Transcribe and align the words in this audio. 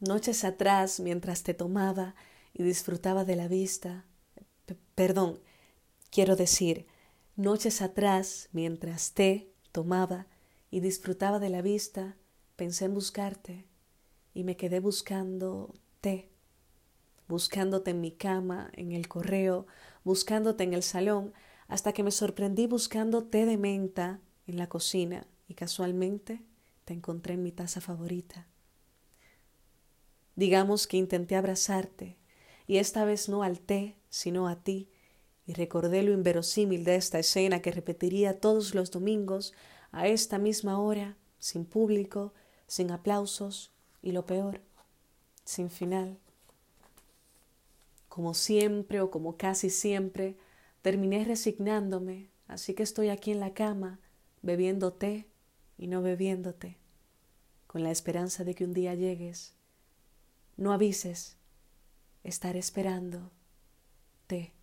Noches 0.00 0.44
atrás, 0.44 1.00
mientras 1.00 1.42
te 1.42 1.54
tomaba 1.54 2.14
y 2.54 2.62
disfrutaba 2.62 3.24
de 3.24 3.34
la 3.34 3.48
vista, 3.48 4.04
perdón, 4.94 5.40
quiero 6.10 6.36
decir, 6.36 6.86
noches 7.34 7.82
atrás, 7.82 8.48
mientras 8.52 9.12
te 9.12 9.50
tomaba 9.72 10.28
y 10.70 10.78
disfrutaba 10.78 11.40
de 11.40 11.50
la 11.50 11.62
vista, 11.62 12.16
pensé 12.54 12.84
en 12.84 12.94
buscarte 12.94 13.66
y 14.34 14.44
me 14.44 14.56
quedé 14.56 14.78
buscándote, 14.78 16.30
buscándote 17.26 17.90
en 17.90 18.00
mi 18.00 18.12
cama, 18.12 18.70
en 18.74 18.92
el 18.92 19.08
correo, 19.08 19.66
buscándote 20.04 20.62
en 20.62 20.74
el 20.74 20.84
salón, 20.84 21.32
hasta 21.66 21.92
que 21.92 22.04
me 22.04 22.12
sorprendí 22.12 22.68
buscando 22.68 23.24
té 23.24 23.46
de 23.46 23.56
menta 23.56 24.20
en 24.46 24.58
la 24.58 24.68
cocina 24.68 25.26
y 25.48 25.54
casualmente 25.54 26.40
te 26.84 26.94
encontré 26.94 27.34
en 27.34 27.42
mi 27.42 27.50
taza 27.50 27.80
favorita. 27.80 28.46
Digamos 30.38 30.86
que 30.86 30.96
intenté 30.96 31.34
abrazarte 31.34 32.16
y 32.68 32.76
esta 32.76 33.04
vez 33.04 33.28
no 33.28 33.42
al 33.42 33.58
té, 33.58 33.96
sino 34.08 34.46
a 34.46 34.62
ti, 34.62 34.88
y 35.44 35.52
recordé 35.52 36.04
lo 36.04 36.12
inverosímil 36.12 36.84
de 36.84 36.94
esta 36.94 37.18
escena 37.18 37.60
que 37.60 37.72
repetiría 37.72 38.38
todos 38.38 38.72
los 38.72 38.92
domingos 38.92 39.52
a 39.90 40.06
esta 40.06 40.38
misma 40.38 40.78
hora, 40.78 41.16
sin 41.40 41.64
público, 41.64 42.34
sin 42.68 42.92
aplausos 42.92 43.72
y 44.00 44.12
lo 44.12 44.26
peor, 44.26 44.60
sin 45.44 45.70
final. 45.70 46.20
Como 48.08 48.32
siempre 48.32 49.00
o 49.00 49.10
como 49.10 49.36
casi 49.36 49.70
siempre, 49.70 50.36
terminé 50.82 51.24
resignándome, 51.24 52.30
así 52.46 52.74
que 52.74 52.84
estoy 52.84 53.08
aquí 53.08 53.32
en 53.32 53.40
la 53.40 53.54
cama, 53.54 53.98
bebiendo 54.42 54.92
té 54.92 55.26
y 55.76 55.88
no 55.88 56.00
bebiéndote, 56.00 56.78
con 57.66 57.82
la 57.82 57.90
esperanza 57.90 58.44
de 58.44 58.54
que 58.54 58.64
un 58.64 58.72
día 58.72 58.94
llegues. 58.94 59.57
No 60.58 60.72
avises, 60.72 61.36
estaré 62.24 62.58
esperando 62.58 63.30
té. 64.26 64.57